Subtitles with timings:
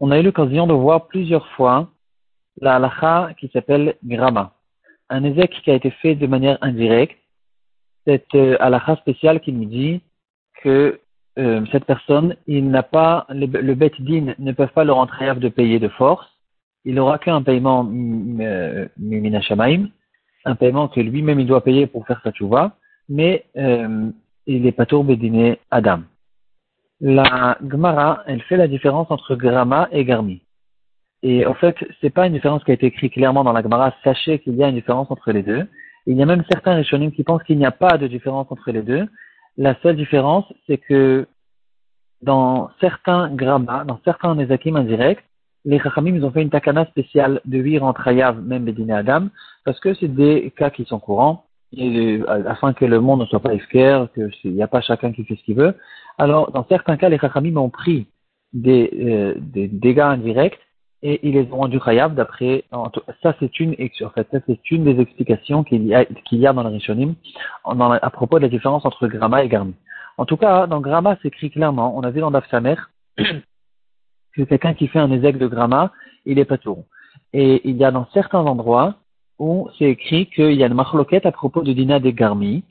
[0.00, 1.88] On a eu l'occasion de voir plusieurs fois
[2.60, 4.54] la qui s'appelle Grama.
[5.08, 7.18] Un ézec qui a été fait de manière indirecte.
[8.06, 10.00] Cette euh, halakha spéciale qui nous dit
[10.62, 11.00] que
[11.38, 15.48] euh, cette personne, il n'a pas, le, le din ne peuvent pas le rentrer de
[15.48, 16.26] payer de force.
[16.84, 19.88] Il n'aura qu'un paiement euh, minashamaim,
[20.44, 22.76] un paiement que lui-même il doit payer pour faire sa tchouva,
[23.08, 24.10] mais euh,
[24.46, 26.00] il est pas tour bédiné Adam.
[27.00, 30.42] La Gemara, elle fait la différence entre Grama et Garmi.
[31.22, 33.94] Et en fait, c'est pas une différence qui a été écrite clairement dans la Gemara.
[34.04, 35.66] Sachez qu'il y a une différence entre les deux.
[36.06, 38.70] Il y a même certains Rishonim qui pensent qu'il n'y a pas de différence entre
[38.70, 39.06] les deux.
[39.56, 41.26] La seule différence, c'est que
[42.22, 45.24] dans certains Grama, dans certains Nezakim indirects,
[45.64, 49.28] les Chachamim, ils ont fait une takana spéciale de 8 entre Hayav, même Bédiné Adam,
[49.64, 51.44] parce que c'est des cas qui sont courants,
[51.76, 55.36] afin que le monde ne soit pas esquerre, qu'il n'y a pas chacun qui fait
[55.36, 55.74] ce qu'il veut.
[56.18, 58.06] Alors, dans certains cas, les Chachamim ont pris
[58.52, 60.58] des, euh, des dégâts indirects
[61.02, 62.64] et ils les ont rendus Hayav d'après,
[63.22, 66.46] ça c'est une, en fait, ça c'est une des explications qu'il y a, qu'il y
[66.46, 67.14] a dans le Rishonim,
[67.64, 69.74] à propos de la différence entre Grama et Garmi.
[70.18, 72.76] En tout cas, dans Grama, c'est écrit clairement, on a vu dans Daf Samer,
[73.16, 75.90] que quelqu'un qui fait un ézec de Grama,
[76.26, 76.84] il est pas tout.
[77.32, 78.96] Et il y a dans certains endroits
[79.40, 82.62] où c'est écrit qu'il y a une marloquette à propos du dina des Garmi.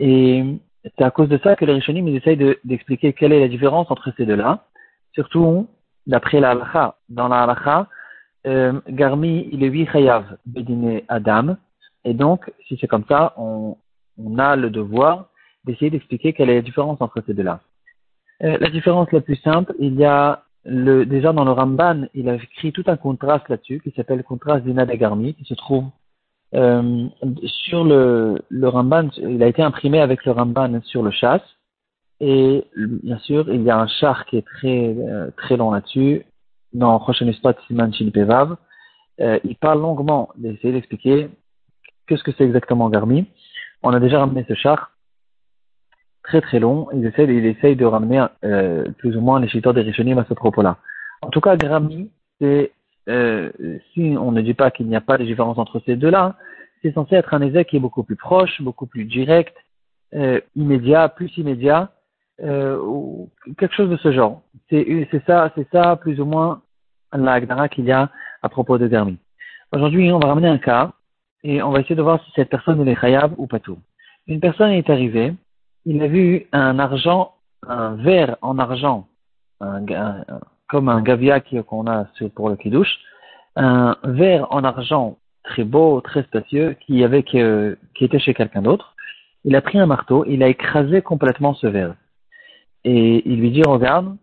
[0.00, 0.44] Et
[0.82, 4.12] c'est à cause de ça que les Rishonim essayent d'expliquer quelle est la différence entre
[4.16, 4.64] ces deux-là.
[5.14, 5.68] Surtout,
[6.06, 6.96] d'après la halakha.
[7.08, 7.86] Dans la halakha,
[8.48, 11.56] euh, Garmi, il est huit chayav bedine Adam.
[12.04, 13.76] Et donc, si c'est comme ça, on,
[14.38, 15.28] a le devoir
[15.64, 17.60] d'essayer d'expliquer quelle est la différence entre ces deux-là.
[18.42, 22.28] Euh, la différence la plus simple, il y a le, déjà dans le Ramban, il
[22.28, 25.84] a écrit tout un contraste là-dessus qui s'appelle le contraste d'Ina Garmi, qui se trouve
[26.54, 27.06] euh,
[27.46, 31.42] sur le, le Ramban, il a été imprimé avec le Ramban sur le chasse.
[32.20, 36.24] Et bien sûr, il y a un char qui est très euh, très long là-dessus.
[36.72, 37.32] Dans Rochen
[37.66, 38.56] Siman Pevav,
[39.20, 41.30] euh, il parle longuement d'essayer d'expliquer
[42.06, 43.26] qu'est-ce que c'est exactement Garmi.
[43.82, 44.92] On a déjà ramené ce char
[46.24, 46.88] très très long.
[46.92, 50.26] Il essaie, il essaye de ramener euh, plus ou moins les chiteurs des Rishonim à
[50.28, 50.78] ce propos-là.
[51.22, 52.10] En tout cas, Garmi,
[52.40, 52.72] c'est
[53.08, 53.50] euh,
[53.92, 56.36] si on ne dit pas qu'il n'y a pas de différence entre ces deux-là,
[56.82, 59.56] c'est censé être un essai qui est beaucoup plus proche, beaucoup plus direct,
[60.14, 61.90] euh, immédiat, plus immédiat,
[62.42, 64.42] euh, ou quelque chose de ce genre.
[64.70, 66.62] C'est ça, c'est ça plus ou moins
[67.12, 68.10] la qu'il y a
[68.42, 69.18] à propos de Garmi.
[69.72, 70.92] Aujourd'hui, on va ramener un cas
[71.42, 73.78] et on va essayer de voir si cette personne est khayab ou pas tout.
[74.26, 75.34] Une personne est arrivée,
[75.84, 77.34] il a vu un argent,
[77.66, 79.08] un verre en argent,
[79.60, 79.84] un,
[80.68, 82.98] comme un gavia qu'on a pour le kidouche,
[83.56, 88.94] un verre en argent très beau, très spacieux, qui, avait, qui était chez quelqu'un d'autre.
[89.44, 91.94] Il a pris un marteau, il a écrasé complètement ce verre.
[92.84, 94.16] Et il lui dit, regarde,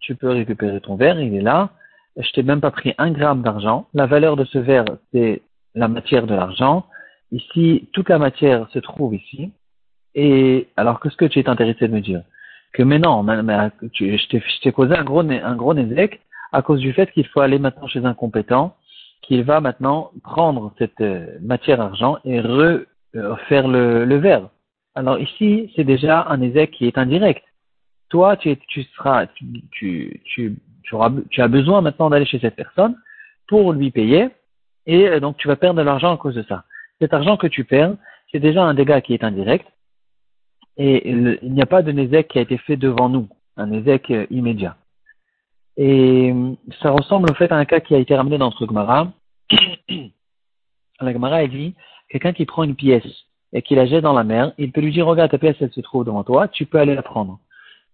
[0.00, 1.70] tu peux récupérer ton verre, il est là.
[2.16, 3.86] Je t'ai même pas pris un gramme d'argent.
[3.94, 5.42] La valeur de ce verre, c'est
[5.74, 6.86] la matière de l'argent.
[7.30, 9.52] Ici, toute la matière se trouve ici.
[10.14, 12.22] Et alors, qu'est-ce que tu es intéressé de me dire?
[12.72, 13.00] Que mais,
[13.92, 15.56] tu, je t'ai causé un gros, un
[16.52, 18.76] à cause du fait qu'il faut aller maintenant chez un compétent,
[19.22, 24.48] qu'il va maintenant prendre cette euh, matière argent et refaire euh, le, le verre.
[24.94, 27.42] Alors ici, c'est déjà un ézec qui est indirect.
[28.10, 30.20] Toi, tu, tu seras, tu, tu,
[30.82, 32.96] tu, auras, tu as besoin maintenant d'aller chez cette personne
[33.48, 34.28] pour lui payer,
[34.86, 36.64] et euh, donc tu vas perdre de l'argent à cause de ça.
[37.00, 37.94] Cet argent que tu perds,
[38.30, 39.66] c'est déjà un dégât qui est indirect,
[40.76, 44.10] et il n'y a pas de Nézek qui a été fait devant nous, un Nézek
[44.10, 44.76] euh, immédiat.
[45.76, 46.34] Et
[46.82, 49.12] ça ressemble au fait à un cas qui a été ramené dans notre Gemara.
[51.00, 51.74] la Gemara, elle dit,
[52.08, 53.06] quelqu'un qui prend une pièce
[53.52, 55.72] et qui la jette dans la mer, il peut lui dire, regarde, ta pièce, elle
[55.72, 57.38] se trouve devant toi, tu peux aller la prendre.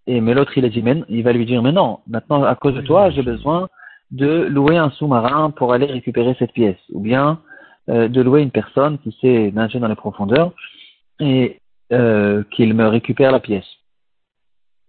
[0.07, 2.75] Et, mais l'autre, il dit, mais, il va lui dire, mais non, maintenant, à cause
[2.75, 3.69] de toi, j'ai besoin
[4.11, 6.79] de louer un sous-marin pour aller récupérer cette pièce.
[6.93, 7.41] Ou bien,
[7.91, 10.53] euh, de louer une personne qui sait nager dans les profondeurs.
[11.21, 11.61] Et
[11.93, 13.67] euh, qu'il me récupère la pièce.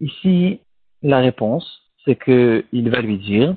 [0.00, 0.60] Ici,
[1.02, 3.54] la réponse, c'est qu'il va lui dire,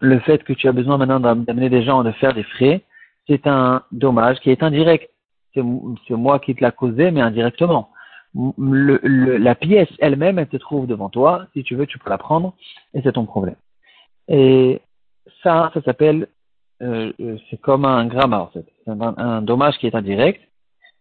[0.00, 2.82] le fait que tu as besoin maintenant d'amener des gens, de faire des frais,
[3.26, 5.08] c'est un dommage qui est indirect.
[5.54, 5.62] C'est
[6.10, 7.90] moi qui te l'ai causé, mais indirectement.
[8.34, 8.98] Le,
[9.36, 11.46] la pièce elle-même, elle se trouve devant toi.
[11.52, 12.54] Si tu veux, tu peux la prendre,
[12.94, 13.56] et c'est ton problème.
[14.28, 14.80] Et
[15.42, 16.28] ça, ça s'appelle,
[16.82, 18.66] euh, euh c'est comme un gramma en fait.
[18.84, 20.40] C'est un, dommage qui est indirect.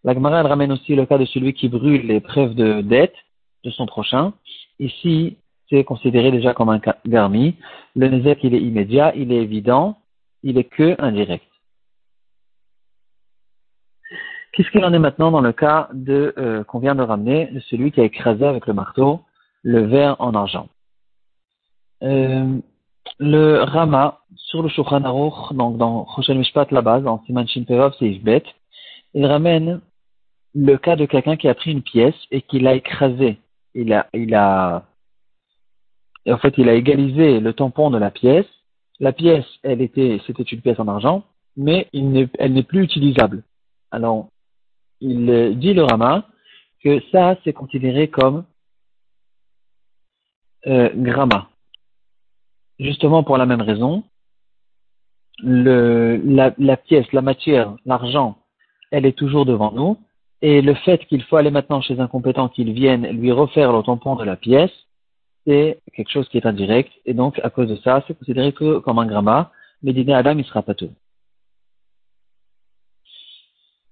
[0.03, 3.15] La Gemara, ramène aussi le cas de celui qui brûle les preuves de dette
[3.63, 4.33] de son prochain.
[4.79, 5.37] Ici,
[5.69, 7.55] c'est considéré déjà comme un garmi.
[7.95, 9.99] Le nezek, il est immédiat, il est évident,
[10.43, 11.45] il est que indirect.
[14.53, 17.59] Qu'est-ce qu'il en est maintenant dans le cas de euh, qu'on vient de ramener de
[17.61, 19.21] celui qui a écrasé avec le marteau
[19.63, 20.67] le verre en argent?
[22.03, 22.57] Euh,
[23.19, 27.63] le Rama, sur le Shulchan Aruch, donc dans Roshel Mishpat, la base, en Siman Shin
[27.63, 28.19] Pevav, c'est
[29.13, 29.81] il ramène
[30.53, 33.39] le cas de quelqu'un qui a pris une pièce et qui l'a écrasée.
[33.73, 34.85] Il a, il a,
[36.27, 38.47] en fait, il a égalisé le tampon de la pièce.
[38.99, 41.23] La pièce, elle était, c'était une pièce en argent,
[41.55, 43.43] mais elle n'est plus utilisable.
[43.91, 44.29] Alors,
[44.99, 46.27] il dit le Rama
[46.83, 48.45] que ça, c'est considéré comme
[50.67, 51.49] euh, gramma.
[52.79, 54.03] Justement pour la même raison,
[55.39, 58.37] le, la, la pièce, la matière, l'argent,
[58.91, 59.97] elle est toujours devant nous,
[60.41, 63.83] et le fait qu'il faut aller maintenant chez un compétent qu'il vienne lui refaire le
[63.83, 64.71] tampon de la pièce,
[65.45, 68.79] c'est quelque chose qui est indirect, et donc à cause de ça, c'est considéré que
[68.79, 69.51] comme un gramma,
[69.81, 70.91] mais dîner Adam, il sera pas tout.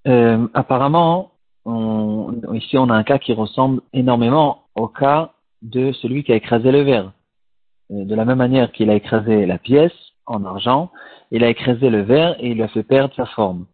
[0.07, 1.31] Euh, apparemment,
[1.66, 6.36] on, ici on a un cas qui ressemble énormément au cas de celui qui a
[6.36, 7.12] écrasé le verre.
[7.92, 9.94] Euh, de la même manière qu'il a écrasé la pièce
[10.25, 10.92] en argent,
[11.31, 13.66] il a écrasé le verre et il lui a fait perdre sa forme.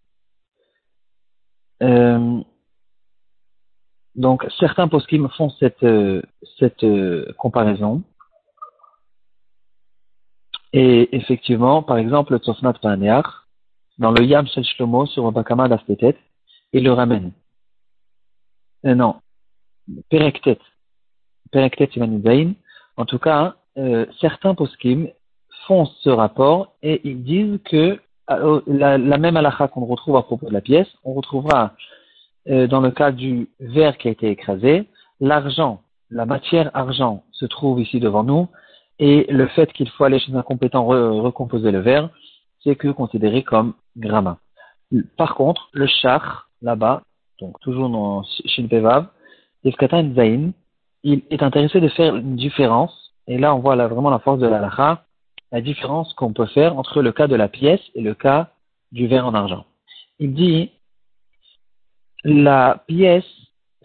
[1.83, 2.41] Euh,
[4.15, 5.85] donc certains poskim font cette,
[6.57, 6.85] cette
[7.37, 8.03] comparaison.
[10.73, 13.25] Et effectivement, par exemple, Tzofnat Paneach,
[13.97, 16.17] dans le Yam Shel Shlomo sur Bakama d'Aftetet,
[16.73, 17.31] il le ramène.
[18.85, 19.15] Euh, non,
[20.09, 20.59] Perektet.
[21.51, 22.53] Perektet Zain.
[22.97, 25.07] En tout cas, euh, certains poskim
[25.67, 30.47] font ce rapport et ils disent que euh, la, même halakha qu'on retrouve à propos
[30.47, 31.73] de la pièce, on retrouvera
[32.49, 34.87] euh, dans le cas du verre qui a été écrasé,
[35.19, 38.47] l'argent, la matière argent se trouve ici devant nous
[38.99, 42.09] et le fait qu'il faut aller chez un compétent recomposer le verre,
[42.63, 44.37] c'est que considéré comme gramma.
[45.17, 47.01] Par contre, le char, là-bas,
[47.39, 49.07] donc toujours dans Shin Pevav,
[49.63, 50.51] Zain,
[51.03, 54.47] il est intéressé de faire une différence, et là on voit vraiment la force de
[54.47, 55.03] la lacha,
[55.51, 58.49] la différence qu'on peut faire entre le cas de la pièce et le cas
[58.91, 59.65] du verre en argent.
[60.19, 60.71] Il dit,
[62.25, 63.23] la pièce,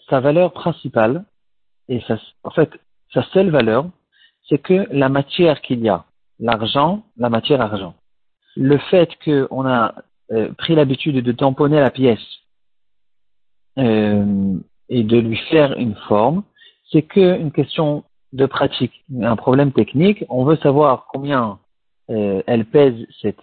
[0.09, 1.25] sa valeur principale,
[1.89, 2.03] et
[2.43, 2.71] en fait,
[3.15, 3.87] sa seule valeur,
[4.49, 6.05] c'est que la matière qu'il y a,
[6.41, 7.95] l'argent, la matière argent
[8.57, 9.95] le fait qu'on a
[10.33, 12.25] euh, pris l'habitude de tamponner la pièce
[13.79, 14.57] euh,
[14.89, 16.43] et de lui faire une forme,
[16.91, 20.25] c'est qu'une question de pratique, un problème technique.
[20.29, 21.59] On veut savoir combien
[22.11, 23.41] euh, elle pèse cette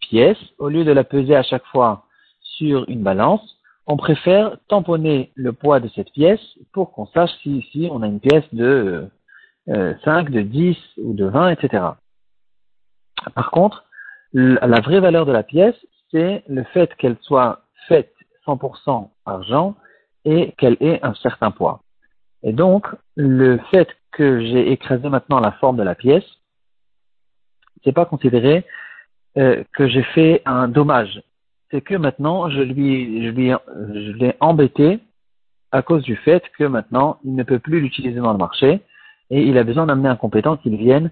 [0.00, 0.38] pièce.
[0.58, 2.04] Au lieu de la peser à chaque fois
[2.40, 6.40] sur une balance, on préfère tamponner le poids de cette pièce
[6.72, 9.08] pour qu'on sache si ici on a une pièce de
[9.66, 11.84] 5, de 10 ou de 20, etc.
[13.34, 13.84] Par contre,
[14.32, 15.74] la vraie valeur de la pièce,
[16.10, 18.12] c'est le fait qu'elle soit faite
[18.46, 19.74] 100% argent
[20.24, 21.80] et qu'elle ait un certain poids.
[22.42, 26.24] Et donc, le fait que j'ai écrasé maintenant la forme de la pièce,
[27.84, 28.64] c'est pas considéré
[29.36, 31.22] euh, que j'ai fait un dommage.
[31.76, 34.98] C'est que maintenant, je lui, je lui, je l'ai embêté
[35.72, 38.80] à cause du fait que maintenant, il ne peut plus l'utiliser dans le marché
[39.28, 41.10] et il a besoin d'amener un compétent qui vienne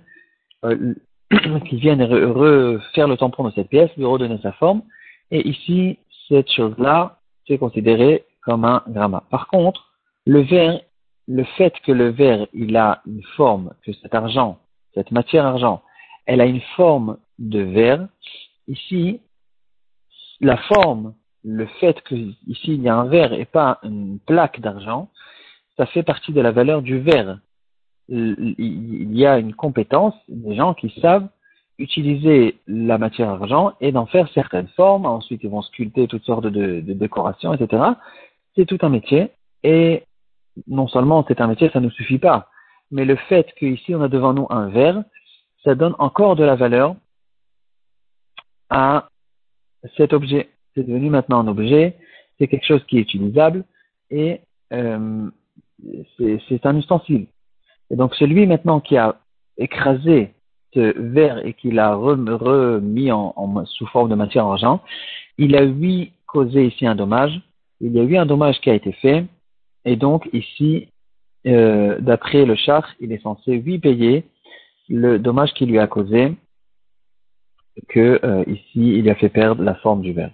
[0.65, 0.95] euh,
[1.31, 4.81] refaire le tampon de cette pièce, lui redonner sa forme.
[5.31, 9.23] Et ici, cette chose-là, c'est considéré comme un gramma.
[9.29, 9.93] Par contre,
[10.25, 10.81] le verre,
[11.29, 14.57] le fait que le verre, il a une forme, que cet argent,
[14.95, 15.83] cette matière argent,
[16.25, 18.09] elle a une forme de verre,
[18.67, 19.21] ici,
[20.41, 21.15] la forme,
[21.45, 25.11] le fait que ici il y a un verre et pas une plaque d'argent,
[25.77, 27.39] ça fait partie de la valeur du verre
[28.09, 31.29] il y a une compétence, des gens qui savent
[31.79, 35.07] utiliser la matière argent et d'en faire certaines formes.
[35.07, 37.83] Ensuite, ils vont sculpter toutes sortes de, décorations, etc.
[38.55, 39.31] C'est tout un métier.
[39.63, 40.05] Et
[40.69, 42.49] non seulement c'est un métier, ça ne suffit pas.
[42.91, 45.03] Mais le fait qu'ici on a devant nous un verre,
[45.65, 46.95] ça donne encore de la valeur
[48.71, 49.09] à
[49.97, 50.49] cet objet.
[50.75, 51.97] C'est devenu maintenant un objet,
[52.39, 53.65] c'est quelque chose qui est utilisable
[54.11, 54.41] et
[54.73, 55.29] euh,
[56.19, 57.27] c'est un ustensile.
[57.91, 59.17] Et donc celui maintenant qui a
[59.59, 60.33] écrasé
[60.73, 64.83] ce verre et qui l'a remis en, sous forme de matière argent,
[65.39, 67.41] il a lui causé ici un dommage.
[67.81, 69.25] Il y a eu un dommage qui a été fait.
[69.85, 70.89] Et donc ici,
[71.47, 74.25] euh, d'après le char, il est censé lui payer
[74.89, 76.35] le dommage qu'il lui a causé,
[77.89, 80.33] que euh, ici il a fait perdre la forme du verre.